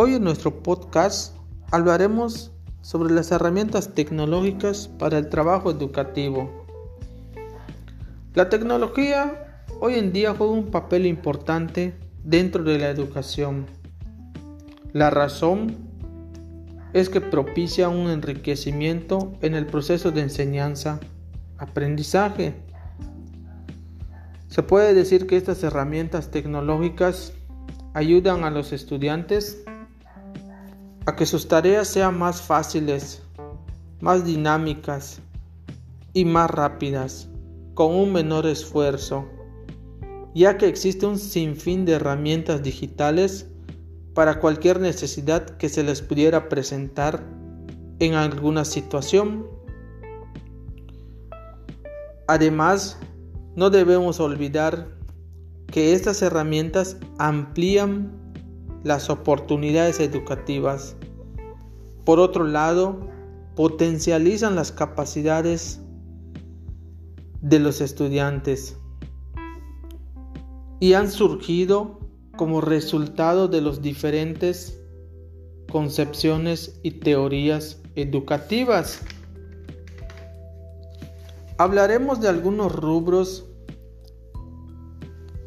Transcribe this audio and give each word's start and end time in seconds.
Hoy 0.00 0.14
en 0.14 0.22
nuestro 0.22 0.62
podcast 0.62 1.34
hablaremos 1.72 2.52
sobre 2.82 3.12
las 3.12 3.32
herramientas 3.32 3.94
tecnológicas 3.94 4.86
para 4.86 5.18
el 5.18 5.28
trabajo 5.28 5.72
educativo. 5.72 6.64
La 8.32 8.48
tecnología 8.48 9.64
hoy 9.80 9.94
en 9.94 10.12
día 10.12 10.36
juega 10.38 10.52
un 10.52 10.70
papel 10.70 11.04
importante 11.04 11.96
dentro 12.22 12.62
de 12.62 12.78
la 12.78 12.90
educación. 12.90 13.66
La 14.92 15.10
razón 15.10 15.76
es 16.92 17.08
que 17.08 17.20
propicia 17.20 17.88
un 17.88 18.08
enriquecimiento 18.08 19.32
en 19.42 19.56
el 19.56 19.66
proceso 19.66 20.12
de 20.12 20.20
enseñanza-aprendizaje. 20.20 22.54
Se 24.46 24.62
puede 24.62 24.94
decir 24.94 25.26
que 25.26 25.36
estas 25.36 25.64
herramientas 25.64 26.30
tecnológicas 26.30 27.32
ayudan 27.94 28.44
a 28.44 28.50
los 28.50 28.72
estudiantes 28.72 29.64
a 31.08 31.16
que 31.16 31.24
sus 31.24 31.48
tareas 31.48 31.88
sean 31.88 32.18
más 32.18 32.42
fáciles, 32.42 33.22
más 34.02 34.26
dinámicas 34.26 35.22
y 36.12 36.26
más 36.26 36.50
rápidas, 36.50 37.30
con 37.72 37.94
un 37.94 38.12
menor 38.12 38.44
esfuerzo, 38.44 39.24
ya 40.34 40.58
que 40.58 40.68
existe 40.68 41.06
un 41.06 41.18
sinfín 41.18 41.86
de 41.86 41.92
herramientas 41.92 42.62
digitales 42.62 43.48
para 44.12 44.38
cualquier 44.38 44.80
necesidad 44.80 45.46
que 45.56 45.70
se 45.70 45.82
les 45.82 46.02
pudiera 46.02 46.50
presentar 46.50 47.24
en 48.00 48.12
alguna 48.12 48.66
situación. 48.66 49.46
Además, 52.26 52.98
no 53.56 53.70
debemos 53.70 54.20
olvidar 54.20 54.88
que 55.68 55.94
estas 55.94 56.20
herramientas 56.20 56.98
amplían 57.16 58.12
las 58.88 59.10
oportunidades 59.10 60.00
educativas. 60.00 60.96
Por 62.06 62.18
otro 62.20 62.44
lado, 62.44 62.98
potencializan 63.54 64.56
las 64.56 64.72
capacidades 64.72 65.82
de 67.42 67.58
los 67.58 67.82
estudiantes 67.82 68.78
y 70.80 70.94
han 70.94 71.10
surgido 71.10 72.00
como 72.38 72.62
resultado 72.62 73.46
de 73.46 73.60
las 73.60 73.82
diferentes 73.82 74.80
concepciones 75.70 76.80
y 76.82 76.92
teorías 76.92 77.82
educativas. 77.94 79.02
Hablaremos 81.58 82.22
de 82.22 82.28
algunos 82.28 82.74
rubros 82.74 83.47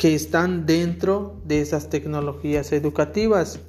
que 0.02 0.16
están 0.16 0.66
dentro 0.66 1.40
de 1.46 1.62
esas 1.62 1.92
tecnologías 1.92 2.72
educativas. 2.72 3.60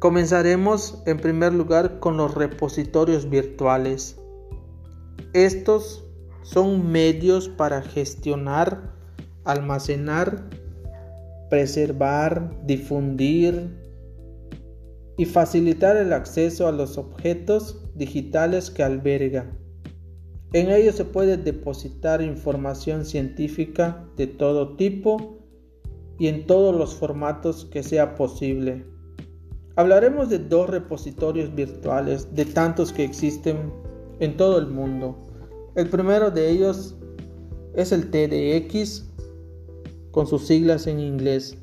Comenzaremos 0.00 1.04
en 1.06 1.18
primer 1.18 1.54
lugar 1.54 2.00
con 2.00 2.16
los 2.16 2.34
repositorios 2.34 3.30
virtuales. 3.30 4.18
Estos 5.34 6.04
son 6.42 6.90
medios 6.90 7.48
para 7.48 7.80
gestionar, 7.80 8.92
almacenar, 9.44 10.50
preservar, 11.48 12.50
difundir 12.66 13.78
y 15.16 15.26
facilitar 15.26 15.96
el 15.96 16.12
acceso 16.12 16.66
a 16.66 16.72
los 16.72 16.98
objetos 16.98 17.84
digitales 17.94 18.68
que 18.68 18.82
alberga. 18.82 19.57
En 20.52 20.70
ellos 20.70 20.94
se 20.94 21.04
puede 21.04 21.36
depositar 21.36 22.22
información 22.22 23.04
científica 23.04 24.06
de 24.16 24.26
todo 24.26 24.76
tipo 24.76 25.38
y 26.18 26.28
en 26.28 26.46
todos 26.46 26.74
los 26.74 26.94
formatos 26.94 27.66
que 27.66 27.82
sea 27.82 28.14
posible. 28.14 28.86
Hablaremos 29.76 30.30
de 30.30 30.38
dos 30.38 30.70
repositorios 30.70 31.54
virtuales, 31.54 32.34
de 32.34 32.46
tantos 32.46 32.92
que 32.92 33.04
existen 33.04 33.72
en 34.20 34.36
todo 34.36 34.58
el 34.58 34.68
mundo. 34.68 35.16
El 35.76 35.88
primero 35.88 36.30
de 36.30 36.50
ellos 36.50 36.96
es 37.74 37.92
el 37.92 38.10
TDX, 38.10 39.04
con 40.10 40.26
sus 40.26 40.46
siglas 40.46 40.86
en 40.86 40.98
inglés. 40.98 41.56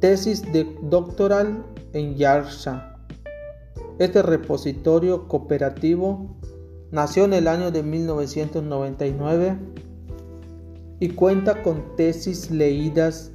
Tesis 0.00 0.42
de 0.52 0.66
doctoral 0.82 1.64
en 1.92 2.16
Yarsha. 2.16 2.98
Este 3.98 4.20
repositorio 4.20 5.26
cooperativo 5.28 6.36
Nació 6.92 7.24
en 7.24 7.32
el 7.32 7.48
año 7.48 7.70
de 7.72 7.82
1999 7.82 9.58
y 11.00 11.08
cuenta 11.10 11.62
con 11.62 11.96
tesis 11.96 12.50
leídas 12.50 13.32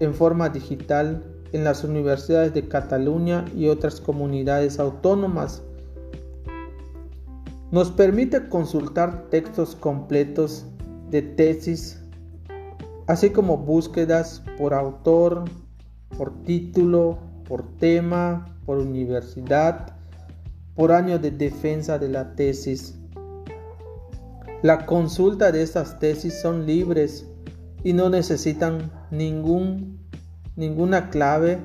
en 0.00 0.14
forma 0.14 0.48
digital 0.48 1.22
en 1.52 1.64
las 1.64 1.84
universidades 1.84 2.54
de 2.54 2.66
Cataluña 2.66 3.44
y 3.54 3.68
otras 3.68 4.00
comunidades 4.00 4.78
autónomas. 4.78 5.62
Nos 7.70 7.90
permite 7.90 8.48
consultar 8.48 9.26
textos 9.28 9.74
completos 9.74 10.64
de 11.10 11.22
tesis, 11.22 12.02
así 13.06 13.30
como 13.30 13.58
búsquedas 13.58 14.42
por 14.56 14.72
autor, 14.72 15.44
por 16.16 16.42
título, 16.44 17.18
por 17.46 17.64
tema, 17.78 18.56
por 18.64 18.78
universidad, 18.78 19.95
por 20.76 20.92
año 20.92 21.18
de 21.18 21.30
defensa 21.30 21.98
de 21.98 22.08
la 22.08 22.34
tesis. 22.36 22.94
La 24.62 24.86
consulta 24.86 25.50
de 25.50 25.62
estas 25.62 25.98
tesis 25.98 26.40
son 26.40 26.66
libres 26.66 27.26
y 27.82 27.92
no 27.92 28.10
necesitan 28.10 28.90
ningún, 29.10 29.98
ninguna 30.54 31.10
clave 31.10 31.58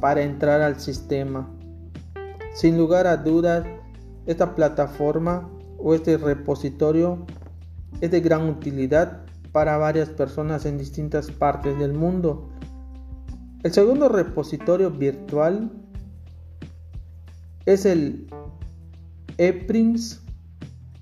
para 0.00 0.22
entrar 0.22 0.60
al 0.60 0.80
sistema. 0.80 1.48
Sin 2.54 2.76
lugar 2.76 3.06
a 3.06 3.16
dudas, 3.16 3.64
esta 4.26 4.54
plataforma 4.54 5.48
o 5.78 5.94
este 5.94 6.16
repositorio 6.16 7.24
es 8.00 8.10
de 8.10 8.20
gran 8.20 8.48
utilidad 8.48 9.24
para 9.52 9.76
varias 9.76 10.08
personas 10.08 10.66
en 10.66 10.78
distintas 10.78 11.30
partes 11.30 11.78
del 11.78 11.92
mundo. 11.92 12.50
El 13.62 13.72
segundo 13.72 14.08
repositorio 14.08 14.90
virtual 14.90 15.70
es 17.66 17.84
el 17.84 18.28
ePrints 19.38 20.20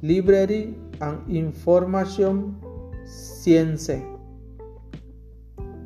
Library 0.02 0.76
and 1.00 1.34
Information 1.34 2.54
Science. 3.06 4.04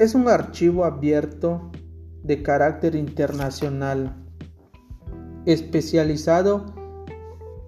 Es 0.01 0.17
un 0.17 0.27
archivo 0.29 0.85
abierto 0.85 1.71
de 2.25 2.43
carácter 2.43 2.97
internacional, 2.97 4.17
especializado 5.47 6.75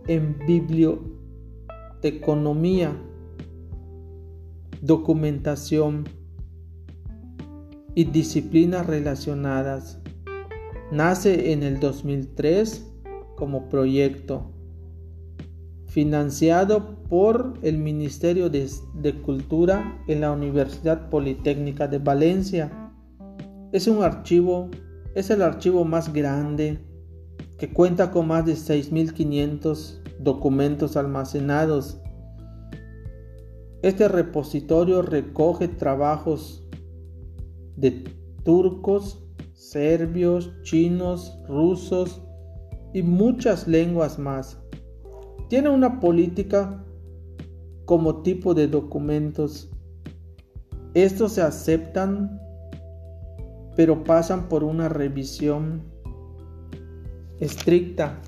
en 0.08 0.36
biblioteconomía, 0.46 2.92
documentación 4.80 6.08
y 7.94 8.06
disciplinas 8.06 8.84
relacionadas. 8.86 10.00
Nace 10.90 11.52
en 11.52 11.62
el 11.62 11.78
2003 11.78 12.84
como 13.36 13.68
proyecto 13.68 14.51
financiado 15.92 16.96
por 17.10 17.52
el 17.60 17.76
Ministerio 17.76 18.48
de, 18.48 18.66
Cultura 19.22 20.02
en 20.08 20.22
la 20.22 20.32
Universidad 20.32 21.10
Politécnica 21.10 21.86
de 21.86 21.98
Valencia. 21.98 22.90
Es 23.72 23.86
un 23.86 24.02
archivo, 24.02 24.70
es 25.14 25.28
el 25.28 25.42
archivo 25.42 25.84
más 25.84 26.10
grande 26.10 26.78
que 27.58 27.70
cuenta 27.70 28.10
con 28.10 28.28
más 28.28 28.46
de 28.46 28.54
6.500 28.54 30.00
documentos 30.18 30.96
almacenados. 30.96 32.00
Este 33.82 34.08
repositorio 34.08 35.02
recoge 35.02 35.68
trabajos 35.68 36.66
de 37.76 38.02
turcos, 38.44 39.22
serbios, 39.52 40.54
chinos, 40.62 41.38
rusos 41.46 42.22
y 42.94 43.02
muchas 43.02 43.68
lenguas 43.68 44.18
más 44.18 44.61
tiene 45.52 45.68
una 45.68 46.00
política 46.00 46.82
como 47.84 48.22
tipo 48.22 48.54
de 48.54 48.68
documentos. 48.68 49.68
Estos 50.94 51.34
se 51.34 51.42
aceptan, 51.42 52.40
pero 53.76 54.02
pasan 54.02 54.48
por 54.48 54.64
una 54.64 54.88
revisión 54.88 55.82
estricta. 57.38 58.18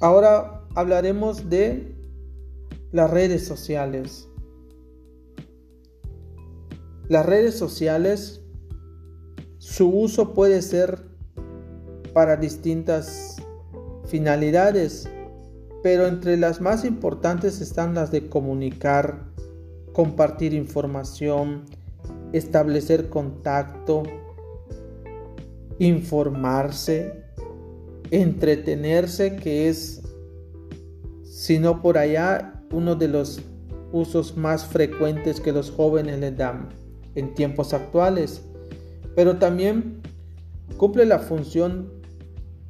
Ahora 0.00 0.66
hablaremos 0.74 1.48
de 1.48 1.96
las 2.92 3.10
redes 3.10 3.46
sociales. 3.46 4.28
Las 7.08 7.24
redes 7.24 7.56
sociales, 7.56 8.42
su 9.56 9.88
uso 9.88 10.34
puede 10.34 10.60
ser 10.60 11.06
para 12.12 12.36
distintas 12.36 13.38
finalidades, 14.14 15.08
pero 15.82 16.06
entre 16.06 16.36
las 16.36 16.60
más 16.60 16.84
importantes 16.84 17.60
están 17.60 17.96
las 17.96 18.12
de 18.12 18.28
comunicar, 18.28 19.24
compartir 19.92 20.54
información, 20.54 21.64
establecer 22.32 23.08
contacto, 23.08 24.04
informarse, 25.80 27.24
entretenerse, 28.12 29.34
que 29.34 29.68
es, 29.68 30.00
si 31.24 31.58
no 31.58 31.82
por 31.82 31.98
allá, 31.98 32.62
uno 32.70 32.94
de 32.94 33.08
los 33.08 33.40
usos 33.90 34.36
más 34.36 34.64
frecuentes 34.64 35.40
que 35.40 35.50
los 35.50 35.72
jóvenes 35.72 36.20
le 36.20 36.30
dan 36.30 36.68
en 37.16 37.34
tiempos 37.34 37.74
actuales. 37.74 38.42
Pero 39.16 39.38
también 39.38 40.02
cumple 40.76 41.04
la 41.04 41.18
función 41.18 42.03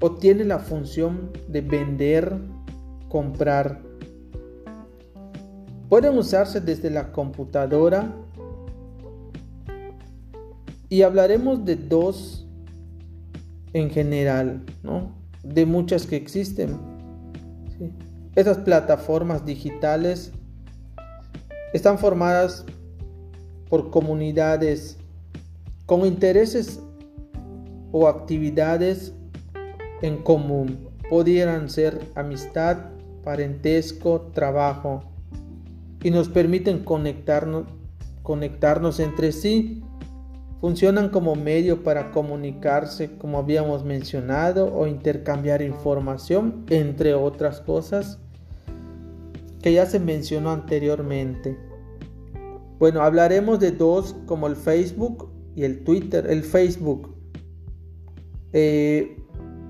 o 0.00 0.12
tiene 0.12 0.44
la 0.44 0.58
función 0.58 1.30
de 1.48 1.60
vender, 1.60 2.36
comprar. 3.08 3.80
Pueden 5.88 6.18
usarse 6.18 6.60
desde 6.60 6.90
la 6.90 7.12
computadora 7.12 8.14
y 10.88 11.02
hablaremos 11.02 11.64
de 11.64 11.76
dos 11.76 12.46
en 13.72 13.90
general, 13.90 14.64
¿no? 14.82 15.12
De 15.42 15.66
muchas 15.66 16.06
que 16.06 16.16
existen. 16.16 16.78
Esas 18.34 18.58
plataformas 18.58 19.44
digitales 19.44 20.32
están 21.72 21.98
formadas 21.98 22.64
por 23.68 23.90
comunidades 23.90 24.98
con 25.86 26.06
intereses 26.06 26.80
o 27.92 28.08
actividades 28.08 29.12
en 30.04 30.18
común. 30.18 30.88
Pudieran 31.08 31.68
ser 31.68 32.00
amistad, 32.14 32.90
parentesco, 33.22 34.30
trabajo 34.32 35.02
y 36.02 36.10
nos 36.10 36.28
permiten 36.28 36.84
conectarnos, 36.84 37.66
conectarnos 38.22 39.00
entre 39.00 39.32
sí 39.32 39.84
Funcionan 40.64 41.10
como 41.10 41.34
medio 41.34 41.82
para 41.82 42.10
comunicarse, 42.10 43.18
como 43.18 43.36
habíamos 43.36 43.84
mencionado, 43.84 44.74
o 44.74 44.86
intercambiar 44.86 45.60
información, 45.60 46.64
entre 46.70 47.12
otras 47.12 47.60
cosas 47.60 48.18
que 49.60 49.74
ya 49.74 49.84
se 49.84 50.00
mencionó 50.00 50.52
anteriormente. 50.52 51.58
Bueno, 52.78 53.02
hablaremos 53.02 53.60
de 53.60 53.72
dos 53.72 54.16
como 54.24 54.46
el 54.46 54.56
Facebook 54.56 55.30
y 55.54 55.64
el 55.64 55.84
Twitter. 55.84 56.26
El 56.30 56.42
Facebook, 56.42 57.14
eh, 58.54 59.18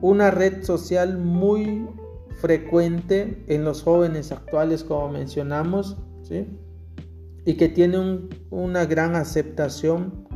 una 0.04 0.30
red 0.30 0.62
social 0.64 1.16
muy 1.16 1.88
frecuente 2.36 3.42
en 3.48 3.64
los 3.64 3.82
jóvenes 3.82 4.32
actuales, 4.32 4.84
como 4.84 5.08
mencionamos, 5.08 5.96
y 7.46 7.54
que 7.54 7.70
tiene 7.70 8.20
una 8.50 8.84
gran 8.84 9.16
aceptación 9.16 10.28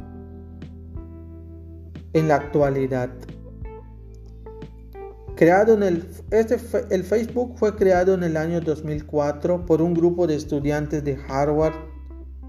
en 2.15 2.29
la 2.29 2.37
actualidad. 2.37 3.11
Creado 5.37 5.75
en 5.75 5.83
el, 5.83 6.09
este, 6.31 6.57
el 6.89 7.05
Facebook 7.05 7.59
fue 7.59 7.77
creado 7.77 8.15
en 8.15 8.23
el 8.23 8.39
año 8.39 8.63
2004 8.63 9.67
por 9.67 9.83
un 9.83 9.93
grupo 9.93 10.27
de 10.27 10.37
estudiantes 10.37 11.05
de 11.05 11.19
Harvard 11.29 11.75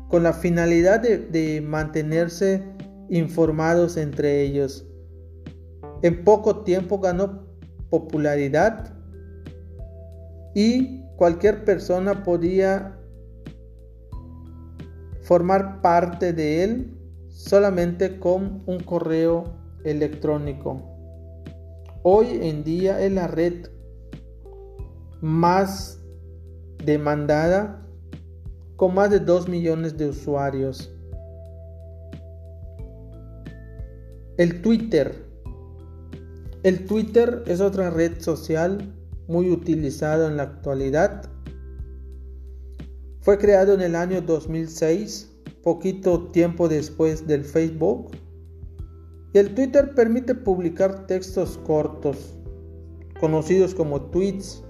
con 0.08 0.24
la 0.24 0.32
finalidad 0.32 1.02
de 1.02 1.62
mantenerse 1.68 2.64
informados 3.10 3.98
entre 3.98 4.42
ellos. 4.42 4.89
En 6.02 6.24
poco 6.24 6.64
tiempo 6.64 7.00
ganó 7.00 7.44
popularidad 7.90 8.94
y 10.56 11.04
cualquier 11.18 11.66
persona 11.66 12.24
podía 12.24 12.98
formar 15.24 15.82
parte 15.82 16.34
de 16.34 16.64
él 16.64 16.98
solamente 17.28 18.20
con 18.20 18.64
un 18.66 18.80
correo 18.80 19.54
electrónico. 19.84 20.82
Hoy 22.04 22.40
en 22.42 22.64
día 22.64 23.02
es 23.02 23.12
la 23.12 23.28
red 23.28 23.68
más 25.22 26.00
demandada 26.84 27.86
con 28.78 28.96
más 28.96 29.12
de 29.12 29.20
2 29.20 29.50
millones 29.50 29.98
de 29.98 30.08
usuarios. 30.08 30.90
El 34.38 34.62
Twitter. 34.62 35.29
El 36.64 36.86
Twitter 36.86 37.44
es 37.48 37.62
otra 37.62 37.90
red 37.90 38.20
social 38.20 38.94
muy 39.28 39.50
utilizada 39.50 40.28
en 40.28 40.36
la 40.36 40.44
actualidad. 40.44 41.30
Fue 43.22 43.38
creado 43.38 43.74
en 43.74 43.82
el 43.82 43.96
año 43.96 44.22
2006 44.22 45.32
poquito 45.64 46.32
tiempo 46.32 46.68
después 46.68 47.28
del 47.28 47.46
Facebook. 47.46 48.12
Y 49.34 49.38
el 49.38 49.54
Twitter 49.56 49.94
permite 49.96 50.36
publicar 50.36 51.06
textos 51.08 51.58
cortos, 51.66 52.36
conocidos 53.20 53.74
como 53.74 54.02
tweets, 54.10 54.64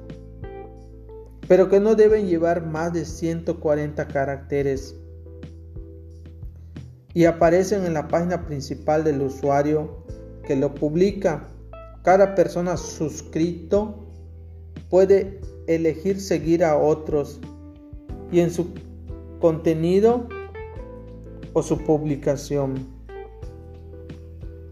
pero 1.48 1.70
que 1.70 1.80
no 1.80 1.96
deben 1.96 2.28
llevar 2.28 2.66
más 2.66 2.94
de 2.94 3.06
140 3.06 4.08
caracteres 4.08 4.96
y 7.14 7.26
aparecen 7.26 7.86
en 7.86 7.96
la 7.96 8.08
página 8.08 8.46
principal 8.46 9.04
del 9.04 9.22
usuario 9.22 10.06
que 10.46 10.56
lo 10.56 10.76
publica. 10.76 11.48
Cada 12.10 12.34
persona 12.34 12.76
suscrito 12.76 13.94
puede 14.90 15.42
elegir 15.68 16.20
seguir 16.20 16.64
a 16.64 16.76
otros 16.76 17.40
y 18.32 18.40
en 18.40 18.50
su 18.50 18.70
contenido 19.40 20.28
o 21.54 21.62
su 21.62 21.78
publicación. 21.78 22.88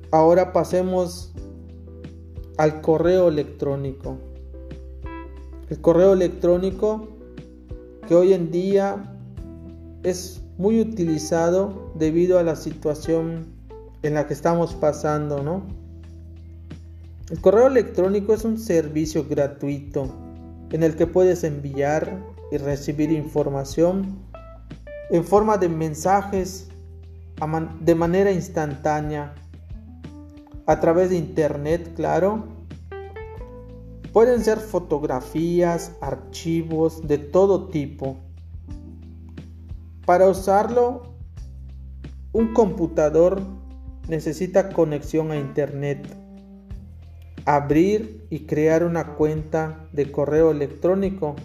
Ahora 0.10 0.52
pasemos 0.52 1.32
al 2.58 2.82
correo 2.82 3.28
electrónico. 3.28 4.18
El 5.70 5.80
correo 5.80 6.14
electrónico 6.14 7.08
que 8.08 8.16
hoy 8.16 8.34
en 8.34 8.50
día 8.50 9.16
es 10.02 10.42
muy 10.58 10.82
utilizado 10.82 11.92
debido 12.00 12.40
a 12.40 12.44
la 12.44 12.56
situación 12.56 13.46
en 14.02 14.16
la 14.16 14.26
que 14.26 14.34
estamos 14.34 14.74
pasando, 14.74 15.44
¿no? 15.44 15.87
El 17.30 17.42
correo 17.42 17.68
electrónico 17.68 18.34
es 18.34 18.46
un 18.46 18.58
servicio 18.58 19.26
gratuito 19.28 20.08
en 20.72 20.82
el 20.82 20.96
que 20.96 21.08
puedes 21.08 21.44
enviar 21.44 22.24
y 22.54 22.58
recibir 22.58 23.12
información 23.12 24.20
en 25.10 25.26
forma 25.26 25.58
de 25.58 25.68
mensajes 25.68 26.70
de 27.82 27.96
manera 27.96 28.32
instantánea 28.32 29.36
a 30.66 30.80
través 30.80 31.10
de 31.10 31.18
internet, 31.18 31.94
claro. 31.96 32.46
Pueden 34.14 34.42
ser 34.42 34.60
fotografías, 34.60 35.92
archivos 36.00 37.08
de 37.10 37.18
todo 37.18 37.68
tipo. 37.68 38.18
Para 40.06 40.30
usarlo, 40.30 41.14
un 42.32 42.54
computador 42.54 43.42
necesita 44.08 44.70
conexión 44.70 45.32
a 45.32 45.36
internet. 45.36 46.08
Abrir 47.50 48.28
y 48.30 48.46
crear 48.46 48.84
una 48.84 49.16
cuenta 49.16 49.88
de 49.94 50.12
correo 50.12 50.52
electrónico. 50.52 51.38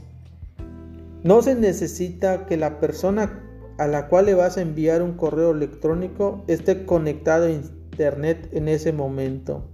No 1.22 1.42
se 1.42 1.54
necesita 1.54 2.44
que 2.46 2.56
la 2.56 2.80
persona 2.80 3.40
a 3.78 3.86
la 3.86 4.08
cual 4.08 4.26
le 4.26 4.34
vas 4.34 4.56
a 4.56 4.62
enviar 4.62 5.00
un 5.00 5.12
correo 5.12 5.52
electrónico 5.52 6.42
esté 6.48 6.86
conectado 6.86 7.46
a 7.46 7.50
internet 7.50 8.48
en 8.50 8.66
ese 8.66 8.92
momento. 8.92 9.70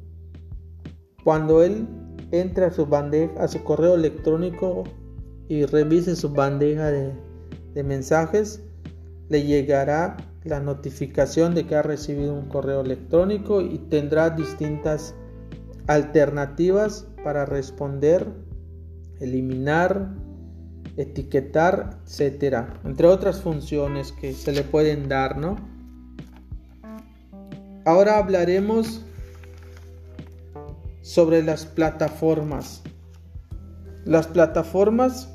Cuando 1.25 1.63
él 1.63 1.89
entre 2.31 2.67
a 2.67 2.73
su 2.73 2.85
bandeja, 2.85 3.43
a 3.43 3.49
su 3.49 3.65
correo 3.65 3.95
electrónico 3.95 4.85
y 5.49 5.65
revise 5.65 6.15
su 6.15 6.29
bandeja 6.29 6.91
de, 6.91 7.15
de 7.73 7.83
mensajes, 7.83 8.63
le 9.31 9.45
llegará 9.45 10.19
la 10.45 10.61
notificación 10.61 11.55
de 11.55 11.67
que 11.67 11.75
ha 11.75 11.83
recibido 11.83 12.35
un 12.35 12.49
correo 12.49 12.83
electrónico 12.83 13.63
y 13.63 13.79
tendrá 13.79 14.29
distintas 14.29 15.15
alternativas 15.89 17.07
para 17.25 17.45
responder, 17.45 18.27
eliminar, 19.21 20.15
etiquetar, 20.97 21.99
etcétera, 22.05 22.81
entre 22.85 23.07
otras 23.07 23.41
funciones 23.41 24.13
que 24.13 24.33
se 24.33 24.53
le 24.53 24.63
pueden 24.63 25.09
dar, 25.09 25.39
¿no? 25.39 25.57
Ahora 27.85 28.19
hablaremos 28.19 29.03
sobre 31.01 31.43
las 31.43 31.65
plataformas. 31.65 32.83
Las 34.05 34.27
plataformas 34.27 35.35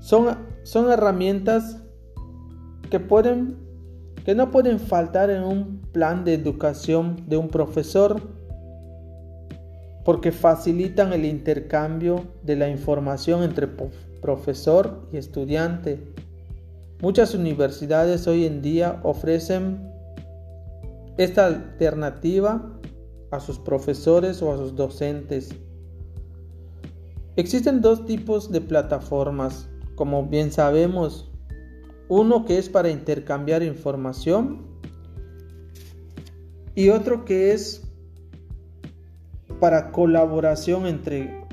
son, 0.00 0.38
son 0.64 0.90
herramientas 0.90 1.76
que 2.90 2.98
pueden 2.98 3.70
que 4.24 4.34
no 4.34 4.50
pueden 4.50 4.78
faltar 4.78 5.30
en 5.30 5.42
un 5.42 5.80
plan 5.92 6.24
de 6.24 6.34
educación 6.34 7.24
de 7.26 7.38
un 7.38 7.48
profesor 7.48 8.39
porque 10.04 10.32
facilitan 10.32 11.12
el 11.12 11.24
intercambio 11.24 12.26
de 12.42 12.56
la 12.56 12.68
información 12.68 13.42
entre 13.42 13.68
profesor 14.20 15.08
y 15.12 15.16
estudiante. 15.16 16.00
Muchas 17.02 17.34
universidades 17.34 18.26
hoy 18.26 18.46
en 18.46 18.62
día 18.62 19.00
ofrecen 19.02 19.90
esta 21.16 21.46
alternativa 21.46 22.78
a 23.30 23.40
sus 23.40 23.58
profesores 23.58 24.42
o 24.42 24.52
a 24.52 24.56
sus 24.56 24.74
docentes. 24.74 25.50
Existen 27.36 27.80
dos 27.80 28.06
tipos 28.06 28.50
de 28.50 28.60
plataformas, 28.60 29.68
como 29.94 30.26
bien 30.26 30.50
sabemos. 30.50 31.30
Uno 32.08 32.44
que 32.44 32.58
es 32.58 32.68
para 32.68 32.90
intercambiar 32.90 33.62
información 33.62 34.66
y 36.74 36.88
otro 36.88 37.24
que 37.24 37.52
es 37.52 37.89
para 39.60 39.92
colaboración 39.92 40.86
entre 40.86 41.44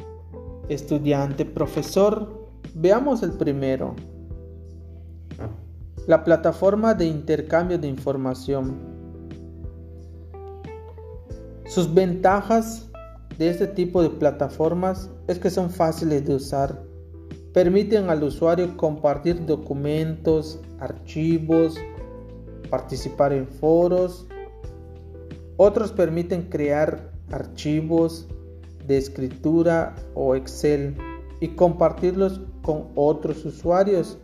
estudiante, 0.69 1.45
profesor. 1.45 2.47
Veamos 2.73 3.21
el 3.21 3.33
primero. 3.33 3.95
La 6.07 6.23
plataforma 6.23 6.93
de 6.93 7.05
intercambio 7.05 7.77
de 7.77 7.87
información. 7.87 8.77
Sus 11.65 11.93
ventajas 11.93 12.89
de 13.37 13.49
este 13.49 13.67
tipo 13.67 14.01
de 14.01 14.09
plataformas 14.09 15.09
es 15.27 15.37
que 15.37 15.49
son 15.49 15.69
fáciles 15.69 16.25
de 16.25 16.35
usar. 16.35 16.81
Permiten 17.53 18.09
al 18.09 18.23
usuario 18.23 18.77
compartir 18.77 19.45
documentos, 19.45 20.61
archivos, 20.79 21.75
participar 22.69 23.33
en 23.33 23.47
foros. 23.47 24.27
Otros 25.57 25.91
permiten 25.91 26.43
crear 26.43 27.16
archivos 27.31 28.27
de 28.85 28.97
escritura 28.97 29.95
o 30.13 30.35
Excel 30.35 30.95
y 31.39 31.49
compartirlos 31.49 32.41
con 32.61 32.87
otros 32.95 33.45
usuarios 33.45 34.17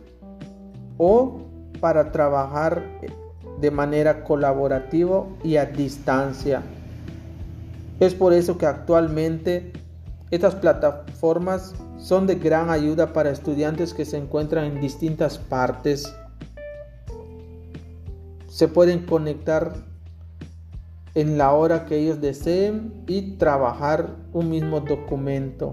o 0.98 1.42
para 1.80 2.12
trabajar 2.12 2.82
de 3.60 3.70
manera 3.70 4.24
colaborativa 4.24 5.26
y 5.42 5.56
a 5.56 5.66
distancia. 5.66 6.62
Es 8.00 8.14
por 8.14 8.32
eso 8.32 8.58
que 8.58 8.66
actualmente 8.66 9.72
estas 10.30 10.54
plataformas 10.54 11.74
son 11.98 12.26
de 12.26 12.34
gran 12.34 12.70
ayuda 12.70 13.12
para 13.12 13.30
estudiantes 13.30 13.94
que 13.94 14.04
se 14.04 14.16
encuentran 14.16 14.64
en 14.64 14.80
distintas 14.80 15.38
partes. 15.38 16.12
Se 18.48 18.66
pueden 18.68 19.06
conectar 19.06 19.74
en 21.14 21.38
la 21.38 21.52
hora 21.52 21.86
que 21.86 21.96
ellos 21.98 22.20
deseen 22.20 23.04
y 23.06 23.36
trabajar 23.36 24.16
un 24.32 24.50
mismo 24.50 24.80
documento, 24.80 25.72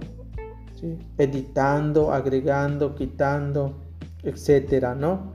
editando, 1.18 2.12
agregando, 2.12 2.96
quitando, 2.96 3.76
etcétera, 4.24 4.96
¿no? 4.96 5.32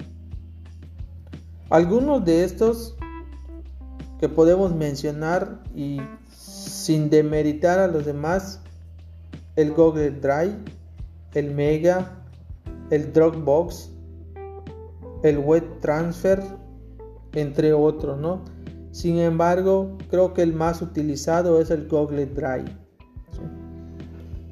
Algunos 1.71 2.25
de 2.25 2.45
estos 2.45 2.97
que 4.21 4.29
podemos 4.29 4.75
mencionar 4.75 5.63
y 5.75 6.01
sin 6.31 7.11
demeritar 7.11 7.81
a 7.81 7.89
los 7.89 8.05
demás, 8.05 8.61
el 9.57 9.73
Google 9.73 10.13
Drive, 10.13 10.57
el 11.35 11.51
Mega, 11.53 12.23
el 12.91 13.13
Dropbox, 13.13 13.91
el 15.23 15.39
Web 15.39 15.81
Transfer, 15.81 16.43
entre 17.35 17.73
otros, 17.73 18.19
¿no? 18.19 18.56
Sin 18.97 19.19
embargo, 19.19 19.99
creo 20.09 20.33
que 20.33 20.41
el 20.41 20.55
más 20.55 20.81
utilizado 20.81 21.61
es 21.61 21.71
el 21.71 21.87
Google 21.87 22.25
Drive. 22.25 22.65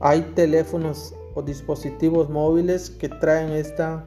Hay 0.00 0.20
teléfonos 0.34 1.14
o 1.34 1.40
dispositivos 1.40 2.28
móviles 2.28 2.90
que 2.90 3.08
traen 3.08 3.52
esta, 3.52 4.04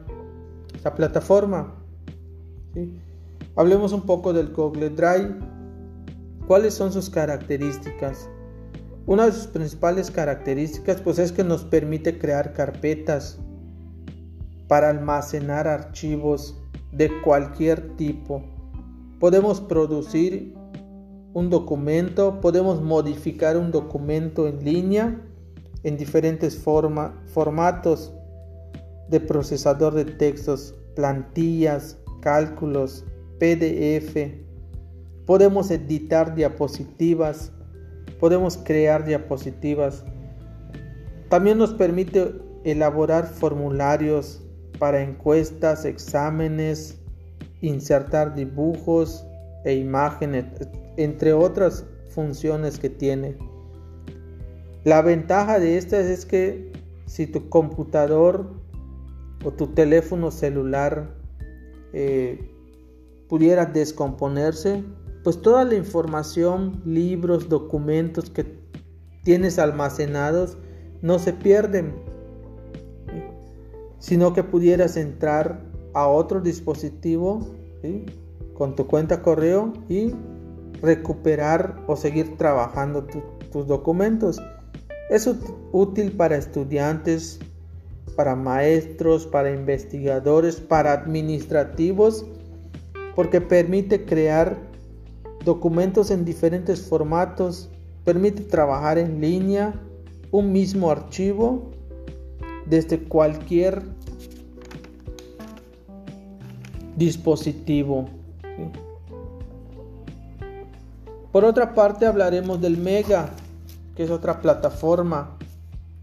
plataforma. 0.95 1.73
Hablemos 3.55 3.93
un 3.93 4.03
poco 4.03 4.31
del 4.31 4.53
Google 4.53 4.91
Drive. 4.91 5.35
¿Cuáles 6.45 6.75
son 6.75 6.93
sus 6.93 7.09
características? 7.09 8.29
Una 9.07 9.25
de 9.25 9.31
sus 9.31 9.47
principales 9.47 10.11
características 10.11 11.01
pues 11.01 11.17
es 11.17 11.31
que 11.31 11.43
nos 11.43 11.63
permite 11.63 12.19
crear 12.19 12.53
carpetas 12.53 13.39
para 14.67 14.91
almacenar 14.91 15.67
archivos 15.67 16.61
de 16.91 17.09
cualquier 17.23 17.95
tipo 17.95 18.43
podemos 19.19 19.61
producir 19.61 20.53
un 21.33 21.49
documento, 21.49 22.39
podemos 22.41 22.81
modificar 22.81 23.57
un 23.57 23.71
documento 23.71 24.47
en 24.47 24.63
línea 24.63 25.21
en 25.83 25.97
diferentes 25.97 26.57
formatos 26.57 28.13
de 29.09 29.19
procesador 29.19 29.93
de 29.93 30.05
textos, 30.05 30.75
plantillas, 30.95 31.97
cálculos, 32.21 33.05
PDF. 33.39 34.33
Podemos 35.25 35.69
editar 35.71 36.33
diapositivas, 36.35 37.51
podemos 38.19 38.57
crear 38.57 39.05
diapositivas. 39.05 40.03
También 41.29 41.57
nos 41.57 41.73
permite 41.73 42.33
elaborar 42.63 43.27
formularios 43.27 44.41
para 44.79 45.01
encuestas, 45.01 45.85
exámenes, 45.85 46.99
insertar 47.61 48.35
dibujos 48.35 49.25
e 49.65 49.75
imágenes, 49.75 50.45
entre 50.97 51.33
otras 51.33 51.85
funciones 52.09 52.79
que 52.79 52.89
tiene. 52.89 53.37
La 54.83 55.01
ventaja 55.01 55.59
de 55.59 55.77
estas 55.77 56.05
es 56.05 56.25
que 56.25 56.71
si 57.05 57.27
tu 57.27 57.49
computador 57.49 58.49
o 59.43 59.51
tu 59.51 59.67
teléfono 59.67 60.31
celular 60.31 61.09
eh, 61.93 62.39
pudiera 63.27 63.65
descomponerse, 63.65 64.83
pues 65.23 65.41
toda 65.41 65.65
la 65.65 65.75
información, 65.75 66.81
libros, 66.85 67.49
documentos 67.49 68.29
que 68.29 68.45
tienes 69.23 69.59
almacenados 69.59 70.57
no 71.01 71.19
se 71.19 71.33
pierden, 71.33 71.93
sino 73.99 74.33
que 74.33 74.43
pudieras 74.43 74.95
entrar 74.95 75.66
a 75.97 76.07
otro 76.07 76.39
dispositivo 76.41 77.39
con 78.53 78.75
tu 78.75 78.85
cuenta 78.85 79.23
correo 79.23 79.73
y 79.89 80.13
recuperar 80.79 81.83
o 81.87 81.95
seguir 81.95 82.37
trabajando 82.37 83.07
tus 83.51 83.65
documentos. 83.65 84.39
Es 85.09 85.27
útil 85.71 86.11
para 86.11 86.37
estudiantes, 86.37 87.39
para 88.15 88.35
maestros, 88.35 89.25
para 89.25 89.51
investigadores, 89.51 90.57
para 90.57 90.91
administrativos, 90.91 92.27
porque 93.15 93.41
permite 93.41 94.05
crear 94.05 94.55
documentos 95.43 96.11
en 96.11 96.25
diferentes 96.25 96.87
formatos, 96.87 97.71
permite 98.05 98.43
trabajar 98.43 98.99
en 98.99 99.19
línea, 99.19 99.73
un 100.29 100.51
mismo 100.51 100.91
archivo 100.91 101.71
desde 102.67 102.99
cualquier 102.99 103.96
dispositivo. 106.97 108.05
Por 111.31 111.45
otra 111.45 111.73
parte 111.73 112.05
hablaremos 112.05 112.59
del 112.59 112.77
Mega, 112.77 113.29
que 113.95 114.03
es 114.03 114.09
otra 114.09 114.41
plataforma. 114.41 115.37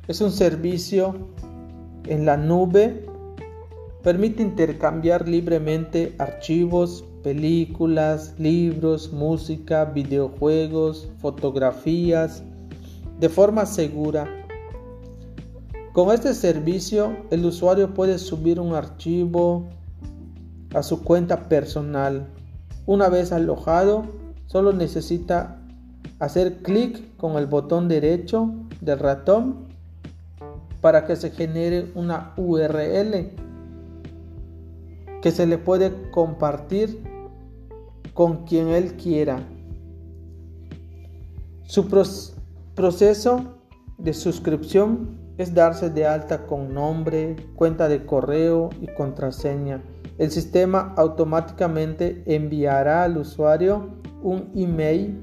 Es 0.06 0.20
un 0.20 0.30
servicio 0.30 1.14
en 2.06 2.24
la 2.24 2.36
nube. 2.36 3.06
Permite 4.02 4.42
intercambiar 4.42 5.28
libremente 5.28 6.14
archivos, 6.18 7.04
películas, 7.22 8.34
libros, 8.38 9.12
música, 9.12 9.86
videojuegos, 9.86 11.08
fotografías, 11.18 12.44
de 13.18 13.28
forma 13.28 13.66
segura. 13.66 14.28
Con 15.94 16.12
este 16.12 16.34
servicio, 16.34 17.16
el 17.30 17.46
usuario 17.46 17.94
puede 17.94 18.18
subir 18.18 18.60
un 18.60 18.74
archivo, 18.74 19.68
a 20.74 20.82
su 20.82 21.02
cuenta 21.02 21.48
personal. 21.48 22.26
Una 22.86 23.08
vez 23.08 23.32
alojado, 23.32 24.04
solo 24.46 24.72
necesita 24.72 25.58
hacer 26.18 26.58
clic 26.62 27.16
con 27.16 27.36
el 27.36 27.46
botón 27.46 27.88
derecho 27.88 28.52
del 28.80 28.98
ratón 28.98 29.68
para 30.80 31.06
que 31.06 31.16
se 31.16 31.30
genere 31.30 31.90
una 31.94 32.34
URL 32.36 33.30
que 35.22 35.30
se 35.30 35.46
le 35.46 35.56
puede 35.56 36.10
compartir 36.10 37.02
con 38.12 38.44
quien 38.44 38.68
él 38.68 38.94
quiera. 38.94 39.38
Su 41.62 41.88
proceso 42.74 43.54
de 43.96 44.12
suscripción 44.12 45.18
es 45.38 45.54
darse 45.54 45.88
de 45.88 46.06
alta 46.06 46.46
con 46.46 46.74
nombre, 46.74 47.36
cuenta 47.56 47.88
de 47.88 48.04
correo 48.04 48.68
y 48.82 48.86
contraseña. 48.88 49.82
El 50.16 50.30
sistema 50.30 50.94
automáticamente 50.96 52.22
enviará 52.26 53.02
al 53.02 53.18
usuario 53.18 53.96
un 54.22 54.50
email 54.54 55.20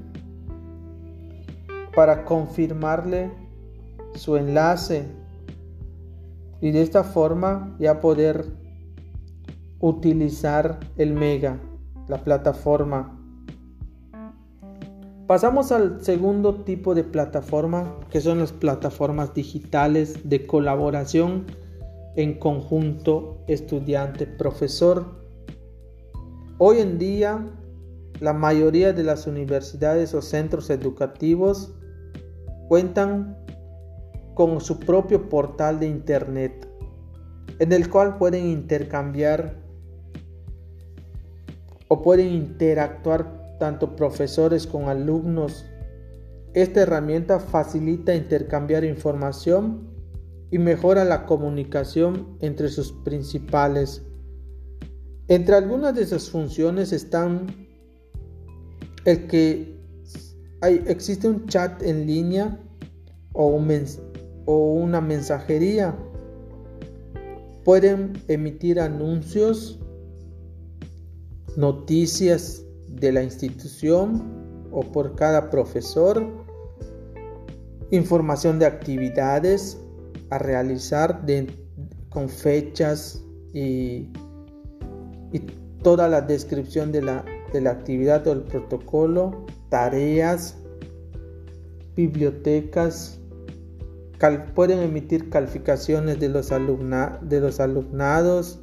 para 1.96 2.26
confirmarle 2.26 3.32
su 4.16 4.36
enlace 4.36 5.06
y 6.60 6.72
de 6.72 6.82
esta 6.82 7.04
forma 7.04 7.76
ya 7.80 8.02
poder 8.02 8.46
utilizar 9.80 10.80
el 10.98 11.14
Mega, 11.14 11.58
la 12.08 12.18
plataforma. 12.24 13.18
Pasamos 15.26 15.72
al 15.72 16.04
segundo 16.04 16.56
tipo 16.64 16.94
de 16.94 17.06
plataforma, 17.06 17.96
que 18.10 18.20
son 18.20 18.40
las 18.40 18.52
plataformas 18.52 19.34
digitales 19.34 20.30
de 20.30 20.46
colaboración 20.46 21.46
en 22.16 22.38
conjunto 22.38 23.44
estudiante-profesor. 23.48 25.06
Hoy 26.58 26.80
en 26.80 26.98
día, 26.98 27.48
la 28.20 28.34
mayoría 28.34 28.94
de 28.94 29.04
las 29.04 29.28
universidades 29.28 30.14
o 30.14 30.22
centros 30.22 30.70
educativos 30.70 31.74
cuentan 32.68 33.38
con 34.36 34.62
su 34.62 34.80
propio 34.80 35.30
portal 35.30 35.80
de 35.80 35.88
Internet, 35.88 36.68
en 37.60 37.72
el 37.72 37.90
cual 37.90 38.18
pueden 38.18 38.48
intercambiar 38.48 39.56
o 41.88 42.02
pueden 42.02 42.28
interactuar 42.30 43.58
tanto 43.60 43.96
profesores 43.96 44.66
con 44.66 44.90
alumnos. 44.90 45.66
Esta 46.54 46.82
herramienta 46.82 47.40
facilita 47.40 48.16
intercambiar 48.16 48.84
información 48.84 49.91
y 50.52 50.60
mejora 50.60 51.06
la 51.06 51.26
comunicación 51.26 52.38
entre 52.42 52.68
sus 52.68 52.92
principales. 52.92 54.04
Entre 55.30 55.56
algunas 55.56 55.96
de 55.96 56.06
sus 56.06 56.30
funciones 56.30 56.92
están 56.92 57.48
el 59.06 59.28
que 59.28 59.80
hay, 60.60 60.84
existe 60.88 61.28
un 61.28 61.48
chat 61.48 61.82
en 61.82 62.06
línea 62.06 62.60
o, 63.32 63.60
o 64.46 64.74
una 64.74 65.00
mensajería. 65.00 65.98
Pueden 67.64 68.22
emitir 68.28 68.80
anuncios, 68.80 69.80
noticias 71.56 72.64
de 72.90 73.14
la 73.14 73.24
institución 73.24 74.68
o 74.72 74.82
por 74.82 75.16
cada 75.16 75.50
profesor, 75.50 76.28
información 77.92 78.60
de 78.60 78.66
actividades 78.66 79.78
a 80.32 80.38
realizar 80.40 81.22
con 82.10 82.28
fechas 82.30 83.24
y, 83.54 84.10
toda 85.84 86.08
la 86.08 86.22
descripción 86.22 86.92
de 86.92 87.02
la, 87.02 87.26
de 87.54 87.60
la 87.60 87.72
actividad 87.72 88.28
o 88.28 88.34
el 88.34 88.42
protocolo, 88.42 89.46
tareas, 89.70 90.56
bibliotecas, 91.96 93.20
pueden 94.54 94.80
emitir 94.80 95.32
calificaciones 95.32 96.20
de 96.20 96.30
los, 96.30 96.50
de 96.50 97.42
los 97.42 97.60
alumnados, 97.60 98.60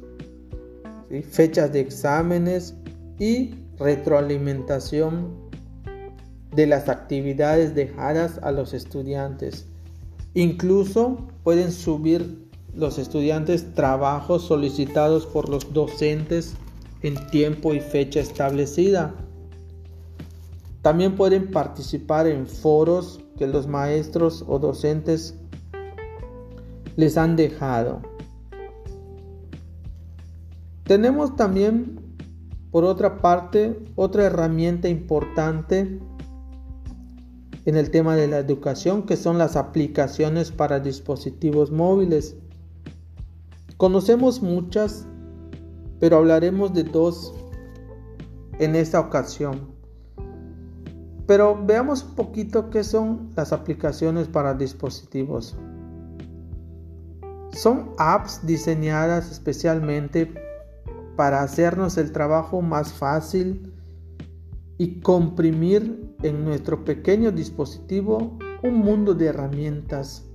fechas 1.29 1.73
de 1.73 1.81
exámenes 1.81 2.75
y 3.19 3.55
retroalimentación 3.77 5.49
de 6.55 6.67
las 6.67 6.87
actividades 6.87 7.75
dejadas 7.75 8.39
a 8.41 8.51
los 8.51 8.73
estudiantes. 8.73 9.67
Incluso 10.33 11.28
pueden 11.43 11.71
subir 11.71 12.49
los 12.73 12.97
estudiantes 12.97 13.73
trabajos 13.73 14.43
solicitados 14.43 15.25
por 15.25 15.49
los 15.49 15.73
docentes 15.73 16.55
en 17.01 17.15
tiempo 17.27 17.73
y 17.73 17.79
fecha 17.79 18.19
establecida. 18.19 19.13
También 20.81 21.15
pueden 21.15 21.51
participar 21.51 22.27
en 22.27 22.47
foros 22.47 23.19
que 23.37 23.47
los 23.47 23.67
maestros 23.67 24.43
o 24.47 24.59
docentes 24.59 25.35
les 26.95 27.17
han 27.17 27.35
dejado. 27.35 28.01
Tenemos 30.83 31.35
también 31.35 31.99
por 32.71 32.83
otra 32.83 33.21
parte, 33.21 33.79
otra 33.95 34.25
herramienta 34.25 34.89
importante 34.89 35.99
en 37.69 37.77
el 37.77 37.91
tema 37.91 38.15
de 38.15 38.27
la 38.27 38.39
educación 38.39 39.03
que 39.03 39.15
son 39.15 39.37
las 39.37 39.55
aplicaciones 39.55 40.51
para 40.51 40.79
dispositivos 40.79 41.69
móviles. 41.69 42.35
Conocemos 43.77 44.41
muchas, 44.41 45.05
pero 45.99 46.17
hablaremos 46.17 46.73
de 46.73 46.83
dos 46.83 47.31
en 48.57 48.75
esta 48.75 48.99
ocasión. 48.99 49.69
Pero 51.27 51.63
veamos 51.63 52.03
un 52.03 52.15
poquito 52.15 52.71
qué 52.71 52.83
son 52.83 53.29
las 53.35 53.53
aplicaciones 53.53 54.27
para 54.27 54.55
dispositivos. 54.55 55.55
Son 57.51 57.91
apps 57.99 58.43
diseñadas 58.47 59.31
especialmente 59.31 60.33
para 61.15 61.43
hacernos 61.43 61.99
el 61.99 62.11
trabajo 62.11 62.63
más 62.63 62.93
fácil 62.93 63.71
y 64.79 65.01
comprimir 65.01 66.08
en 66.23 66.43
nuestro 66.43 66.83
pequeño 66.83 67.31
dispositivo 67.31 68.37
un 68.63 68.75
mundo 68.75 69.13
de 69.13 69.27
herramientas 69.27 70.25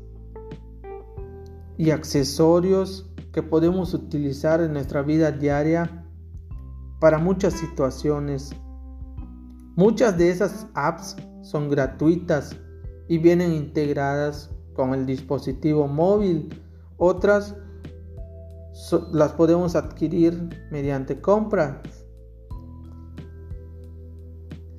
y 1.76 1.90
accesorios 1.90 3.10
que 3.32 3.42
podemos 3.42 3.94
utilizar 3.94 4.60
en 4.60 4.72
nuestra 4.72 5.02
vida 5.02 5.32
diaria 5.32 6.06
para 7.00 7.18
muchas 7.18 7.54
situaciones. 7.54 8.52
Muchas 9.76 10.16
de 10.16 10.30
esas 10.30 10.66
apps 10.74 11.16
son 11.42 11.68
gratuitas 11.68 12.56
y 13.08 13.18
vienen 13.18 13.52
integradas 13.52 14.50
con 14.72 14.94
el 14.94 15.04
dispositivo 15.04 15.88
móvil. 15.88 16.62
Otras 16.96 17.56
las 19.12 19.32
podemos 19.32 19.76
adquirir 19.76 20.48
mediante 20.70 21.20
compra. 21.20 21.82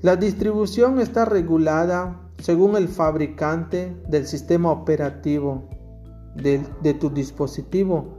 La 0.06 0.16
distribución 0.16 1.00
está 1.00 1.26
regulada 1.26 2.30
según 2.38 2.76
el 2.76 2.88
fabricante 2.88 4.00
del 4.08 4.28
sistema 4.28 4.72
operativo 4.72 5.68
de, 6.36 6.94
tu 7.00 7.10
dispositivo. 7.10 8.14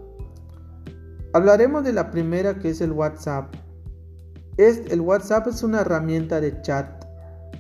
Hablaremos 1.33 1.85
de 1.85 1.93
la 1.93 2.11
primera 2.11 2.59
que 2.59 2.71
es 2.71 2.81
el 2.81 2.91
WhatsApp. 2.91 3.55
el 4.57 5.01
WhatsApp 5.01 5.47
es 5.47 5.63
una 5.63 5.83
herramienta 5.83 6.41
de 6.41 6.61
chat 6.63 7.05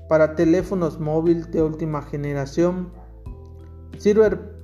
para 0.09 0.35
teléfonos 0.35 0.99
móviles 0.99 1.49
de 1.53 1.63
última 1.63 2.03
generación. 2.03 2.91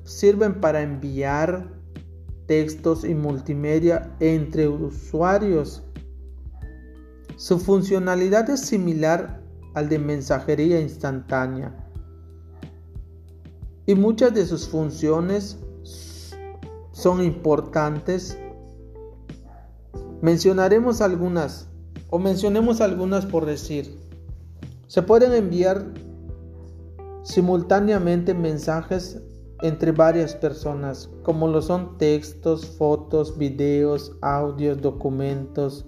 sirven 0.02 0.60
para 0.60 0.82
enviar, 0.82 1.72
textos 2.48 3.04
y 3.04 3.14
multimedia 3.14 4.12
entre 4.18 4.66
usuarios. 4.66 5.84
Su 7.36 7.60
funcionalidad 7.60 8.50
es 8.50 8.62
similar 8.62 9.41
al 9.74 9.88
de 9.88 9.98
mensajería 9.98 10.80
instantánea 10.80 11.74
y 13.86 13.94
muchas 13.94 14.32
de 14.34 14.46
sus 14.46 14.68
funciones 14.68 15.58
son 16.92 17.22
importantes. 17.22 18.38
Mencionaremos 20.20 21.00
algunas 21.00 21.68
o 22.10 22.18
mencionemos 22.18 22.80
algunas 22.80 23.26
por 23.26 23.44
decir. 23.46 23.98
Se 24.86 25.02
pueden 25.02 25.32
enviar 25.32 25.84
simultáneamente 27.24 28.34
mensajes 28.34 29.20
entre 29.62 29.92
varias 29.92 30.34
personas, 30.34 31.08
como 31.22 31.48
lo 31.48 31.62
son 31.62 31.96
textos, 31.96 32.66
fotos, 32.66 33.38
videos, 33.38 34.16
audios, 34.20 34.80
documentos, 34.80 35.86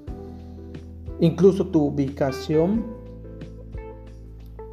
incluso 1.21 1.67
tu 1.67 1.87
ubicación. 1.87 2.94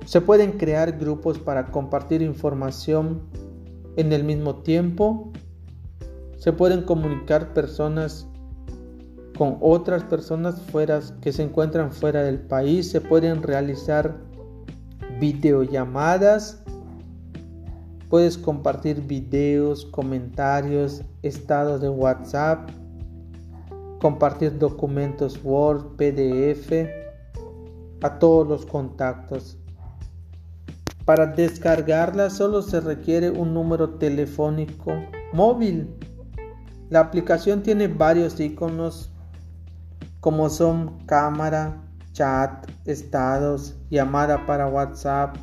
Se 0.05 0.21
pueden 0.21 0.53
crear 0.53 0.97
grupos 0.97 1.39
para 1.39 1.67
compartir 1.71 2.21
información 2.21 3.21
en 3.95 4.11
el 4.13 4.23
mismo 4.23 4.55
tiempo. 4.57 5.31
Se 6.37 6.53
pueden 6.53 6.83
comunicar 6.83 7.53
personas 7.53 8.27
con 9.37 9.57
otras 9.61 10.03
personas 10.03 10.61
fuera, 10.61 10.99
que 11.21 11.31
se 11.31 11.43
encuentran 11.43 11.91
fuera 11.91 12.23
del 12.23 12.39
país. 12.39 12.89
Se 12.89 13.01
pueden 13.01 13.43
realizar 13.43 14.17
videollamadas 15.19 16.61
Puedes 18.11 18.37
compartir 18.37 18.99
videos, 19.07 19.85
comentarios, 19.85 21.01
estados 21.21 21.79
de 21.79 21.87
WhatsApp, 21.87 22.69
compartir 24.01 24.59
documentos 24.59 25.39
Word, 25.41 25.95
PDF 25.95 26.89
a 28.01 28.19
todos 28.19 28.45
los 28.45 28.65
contactos. 28.65 29.60
Para 31.11 31.27
descargarla 31.27 32.29
solo 32.29 32.61
se 32.61 32.79
requiere 32.79 33.29
un 33.29 33.53
número 33.53 33.95
telefónico 33.95 34.93
móvil. 35.33 35.93
La 36.89 37.01
aplicación 37.01 37.63
tiene 37.63 37.89
varios 37.89 38.39
iconos 38.39 39.11
como 40.21 40.49
son 40.49 41.05
cámara, 41.07 41.81
chat, 42.13 42.65
estados, 42.85 43.75
llamada 43.89 44.45
para 44.45 44.67
WhatsApp, 44.67 45.35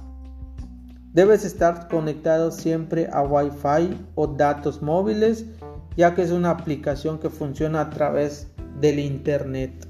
Debes 1.13 1.45
estar 1.45 1.87
conectado 1.89 2.51
siempre 2.51 3.07
a 3.13 3.21
Wi-Fi 3.23 4.07
o 4.15 4.27
datos 4.27 4.81
móviles, 4.81 5.45
ya 5.99 6.15
que 6.15 6.23
es 6.23 6.31
una 6.31 6.49
aplicación 6.49 7.19
que 7.19 7.29
funciona 7.29 7.83
a 7.83 7.91
través 7.91 8.51
del 8.81 9.01
Internet. 9.01 9.87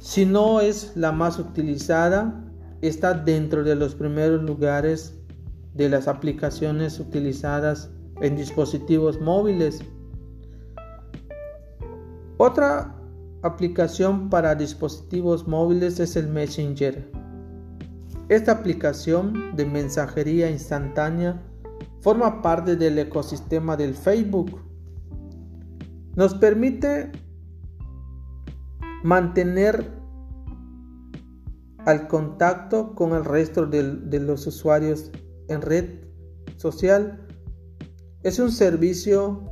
Si 0.00 0.26
no 0.26 0.60
es 0.60 0.96
la 0.96 1.12
más 1.12 1.38
utilizada, 1.38 2.49
está 2.82 3.14
dentro 3.14 3.62
de 3.64 3.74
los 3.74 3.94
primeros 3.94 4.42
lugares 4.42 5.14
de 5.74 5.88
las 5.88 6.08
aplicaciones 6.08 6.98
utilizadas 6.98 7.90
en 8.20 8.36
dispositivos 8.36 9.20
móviles. 9.20 9.80
Otra 12.38 12.96
aplicación 13.42 14.30
para 14.30 14.54
dispositivos 14.54 15.46
móviles 15.46 16.00
es 16.00 16.16
el 16.16 16.28
Messenger. 16.28 17.10
Esta 18.28 18.52
aplicación 18.52 19.56
de 19.56 19.66
mensajería 19.66 20.50
instantánea 20.50 21.42
forma 22.00 22.42
parte 22.42 22.76
del 22.76 22.98
ecosistema 22.98 23.76
del 23.76 23.94
Facebook. 23.94 24.60
Nos 26.16 26.34
permite 26.34 27.12
mantener 29.02 29.99
al 31.86 32.08
contacto 32.08 32.94
con 32.94 33.12
el 33.14 33.24
resto 33.24 33.66
de, 33.66 34.20
los 34.20 34.46
usuarios 34.46 35.10
en 35.48 35.62
red 35.62 35.86
social. 36.56 37.26
Es 38.22 38.38
un 38.38 38.52
servicio 38.52 39.42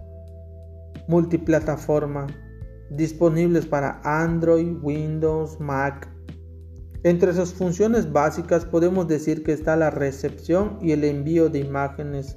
multiplataforma 1.08 2.26
disponibles 2.90 3.66
para 3.66 4.00
Android, 4.04 4.76
Windows, 4.82 5.58
Mac. 5.60 6.08
Entre 7.02 7.32
sus 7.32 7.52
funciones 7.52 8.12
básicas 8.12 8.64
podemos 8.64 9.06
decir 9.06 9.44
que 9.44 9.52
está 9.52 9.76
la 9.76 9.90
recepción 9.90 10.78
y 10.82 10.92
el 10.92 11.04
envío 11.04 11.48
de 11.48 11.60
imágenes. 11.60 12.36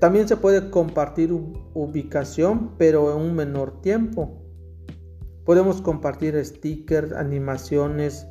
También 0.00 0.28
se 0.28 0.36
puede 0.36 0.70
compartir 0.70 1.32
ubicación, 1.32 2.76
pero 2.78 3.12
en 3.12 3.20
un 3.20 3.34
menor 3.34 3.80
tiempo. 3.80 4.40
Podemos 5.44 5.82
compartir 5.82 6.42
stickers, 6.44 7.12
animaciones, 7.12 8.26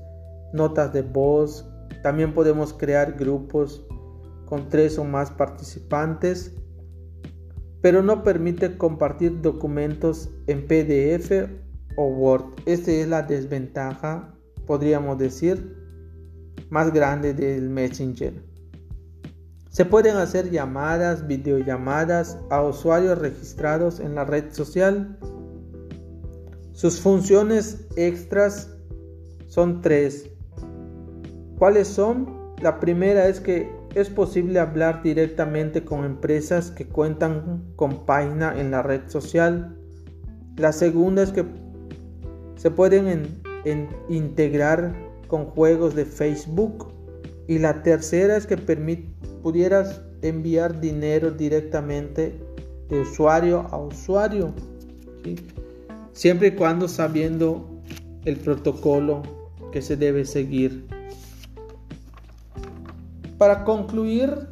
notas 0.58 0.92
de 0.92 1.02
voz. 1.02 1.66
También 2.04 2.34
podemos 2.34 2.74
crear 2.74 3.14
grupos 3.14 3.86
con 4.46 4.68
tres 4.68 4.98
o 4.98 5.06
más 5.06 5.32
participantes, 5.32 6.54
pero 7.82 8.04
no 8.04 8.24
permite 8.24 8.78
compartir 8.78 9.42
documentos 9.42 10.30
en 10.48 10.68
PDF 10.68 11.50
o 11.96 12.08
Word. 12.08 12.46
Esta 12.66 12.92
es 12.92 13.08
la 13.08 13.22
desventaja, 13.22 14.36
podríamos 14.66 15.18
decir, 15.18 15.78
más 16.70 16.92
grande 16.92 17.34
del 17.34 17.70
Messenger. 17.70 18.34
Se 19.70 19.86
pueden 19.86 20.18
hacer 20.18 20.50
llamadas, 20.50 21.28
videollamadas 21.28 22.38
a 22.50 22.62
usuarios 22.64 23.18
registrados 23.20 24.00
en 24.00 24.16
la 24.16 24.26
red 24.26 24.52
social 24.52 25.18
sus 26.78 27.00
funciones 27.00 27.88
extras 27.96 28.70
son 29.48 29.82
tres. 29.82 30.30
¿Cuáles 31.58 31.88
son? 31.88 32.56
La 32.62 32.80
primera 32.80 33.28
es 33.28 33.40
que 33.40 33.70
es 33.96 34.10
posible 34.10 34.60
hablar 34.60 35.02
directamente 35.02 35.84
con 35.84 36.06
empresas 36.06 36.72
que 36.72 36.86
cuentan 36.86 37.64
con 37.76 38.06
página 38.06 38.60
en 38.60 38.72
la 38.72 38.84
red 38.84 39.02
social. 39.08 39.76
La 40.56 40.72
segunda 40.72 41.24
es 41.24 41.32
que 41.32 41.46
se 42.56 42.72
pueden 42.72 43.42
integrar 44.10 44.96
con 45.28 45.46
juegos 45.46 45.96
de 45.96 46.06
Facebook. 46.06 46.94
Y 47.48 47.60
la 47.60 47.82
tercera 47.82 48.38
es 48.38 48.46
que 48.46 48.58
pudieras 48.58 50.02
enviar 50.22 50.80
dinero 50.82 51.32
directamente 51.32 52.40
de 52.90 53.02
usuario 53.02 53.68
a 53.72 53.78
usuario 53.78 54.54
siempre 56.14 56.48
y 56.50 56.52
cuando 56.52 56.88
sabiendo 56.88 57.82
el 58.26 58.38
protocolo 58.38 59.22
que 59.72 59.82
se 59.82 59.96
debe 59.96 60.26
seguir. 60.26 60.97
Para 63.38 63.64
concluir, 63.66 64.50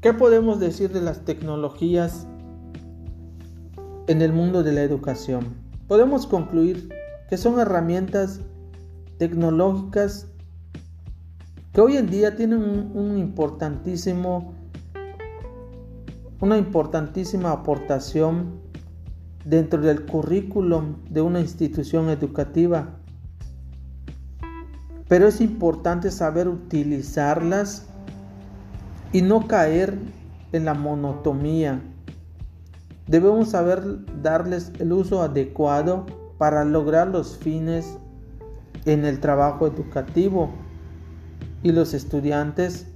¿qué 0.00 0.12
podemos 0.12 0.58
decir 0.58 0.92
de 0.92 1.00
las 1.00 1.24
tecnologías 1.24 2.26
en 4.08 4.22
el 4.22 4.32
mundo 4.32 4.64
de 4.64 4.72
la 4.72 4.82
educación? 4.82 5.54
Podemos 5.86 6.26
concluir 6.26 6.88
que 7.30 7.36
son 7.36 7.60
herramientas 7.60 8.40
tecnológicas 9.18 10.26
que 11.72 11.80
hoy 11.80 11.96
en 11.96 12.10
día 12.10 12.34
tienen 12.34 12.90
una 12.92 13.18
importantísima 16.58 17.52
aportación 17.52 18.60
dentro 19.44 19.80
del 19.80 20.06
currículum 20.06 20.96
de 21.08 21.20
una 21.20 21.38
institución 21.38 22.10
educativa. 22.10 22.98
Pero 25.14 25.28
es 25.28 25.40
importante 25.40 26.10
saber 26.10 26.48
utilizarlas 26.48 27.86
y 29.12 29.22
no 29.22 29.46
caer 29.46 29.96
en 30.50 30.64
la 30.64 30.74
monotomía. 30.74 31.80
Debemos 33.06 33.50
saber 33.50 33.84
darles 34.24 34.72
el 34.80 34.92
uso 34.92 35.22
adecuado 35.22 36.04
para 36.36 36.64
lograr 36.64 37.06
los 37.06 37.38
fines 37.38 37.96
en 38.86 39.04
el 39.04 39.20
trabajo 39.20 39.68
educativo 39.68 40.50
y 41.62 41.70
los 41.70 41.94
estudiantes 41.94 42.88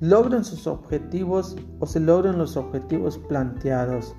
logren 0.00 0.42
sus 0.42 0.66
objetivos 0.66 1.56
o 1.78 1.86
se 1.86 2.00
logren 2.00 2.38
los 2.38 2.56
objetivos 2.56 3.18
planteados. 3.18 4.16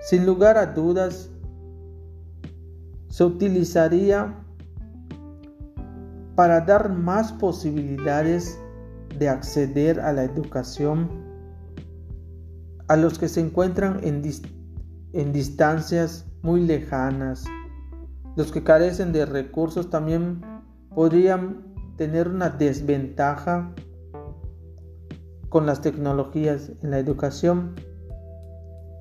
Sin 0.00 0.26
lugar 0.26 0.56
a 0.56 0.66
dudas, 0.66 1.28
se 3.08 3.24
utilizaría 3.24 4.39
para 6.40 6.62
dar 6.62 6.88
más 6.88 7.34
posibilidades 7.34 8.58
de 9.18 9.28
acceder 9.28 10.00
a 10.00 10.10
la 10.10 10.24
educación 10.24 11.10
a 12.88 12.96
los 12.96 13.18
que 13.18 13.28
se 13.28 13.42
encuentran 13.42 14.00
en, 14.02 14.22
distancias 15.32 16.24
muy 16.40 16.62
lejanas. 16.62 17.44
Los 18.36 18.52
que 18.52 18.64
carecen 18.64 19.12
de 19.12 19.26
recursos 19.26 19.90
también 19.90 20.40
podrían 20.94 21.62
tener 21.98 22.26
una 22.26 22.48
desventaja 22.48 23.74
con 25.50 25.66
las 25.66 25.82
tecnologías 25.82 26.72
en 26.82 26.90
la 26.90 27.00
educación 27.00 27.74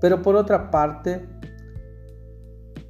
pero 0.02 0.22
por 0.22 0.36
otra 0.36 0.72
parte, 0.72 1.26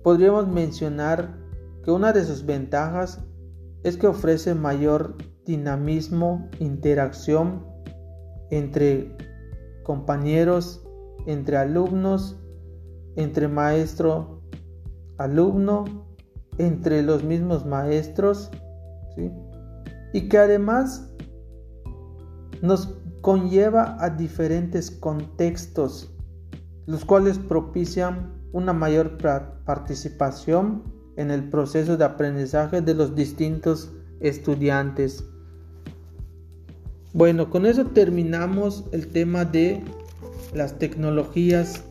podríamos 0.04 0.48
mencionar 0.48 1.38
que 1.84 1.92
una 1.92 2.14
de 2.14 2.24
sus 2.24 2.44
ventajas 2.44 3.24
es 3.84 3.98
que 3.98 4.08
ofrece 4.08 4.56
mayor 4.56 5.16
dinamismo, 5.46 6.50
interacción 6.60 7.66
entre 8.52 9.16
compañeros, 9.84 10.86
entre 11.26 11.58
alumnos, 11.58 12.40
entre 13.16 13.48
maestro, 13.48 14.42
alumno, 15.18 16.08
entre 16.58 17.02
los 17.02 17.24
mismos 17.24 17.66
maestros, 17.66 18.52
y 20.14 20.30
que 20.30 20.38
además 20.38 21.14
nos 22.62 22.98
conlleva 23.22 23.98
a 24.00 24.10
diferentes 24.10 24.92
contextos 24.92 26.14
los 26.90 27.06
cuales 27.06 27.38
propician 27.38 28.34
una 28.52 28.74
mayor 28.74 29.20
participación 29.64 30.82
en 31.20 31.32
el 31.32 31.44
proceso 31.50 31.98
de 31.98 32.06
aprendizaje 32.06 32.82
de 32.82 32.94
los 32.94 33.14
distintos 33.14 33.92
estudiantes. 34.22 35.26
Bueno, 37.12 37.50
con 37.50 37.66
eso 37.66 37.88
terminamos 37.88 38.86
el 38.94 39.08
tema 39.08 39.44
de 39.44 39.84
las 40.54 40.80
tecnologías 40.80 41.84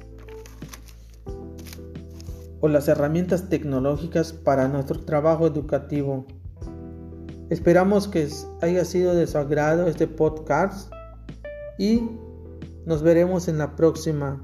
o 2.61 2.69
las 2.69 2.89
herramientas 2.89 3.51
tecnológicas 3.51 4.33
para 4.33 4.67
nuestro 4.67 5.01
trabajo 5.01 5.47
educativo. 5.47 6.25
Esperamos 7.51 8.09
que 8.09 8.31
haya 8.63 8.87
sido 8.87 9.15
de 9.15 9.27
su 9.27 9.37
agrado 9.37 9.89
este 9.89 10.07
podcast 10.07 10.91
y 11.79 12.01
nos 12.87 13.03
veremos 13.03 13.47
en 13.49 13.59
la 13.59 13.77
próxima. 13.77 14.43